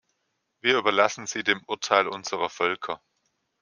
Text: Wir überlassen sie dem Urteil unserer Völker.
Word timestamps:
Wir 0.61 0.79
überlassen 0.79 1.27
sie 1.27 1.43
dem 1.43 1.63
Urteil 1.67 2.07
unserer 2.07 2.49
Völker. 2.49 3.03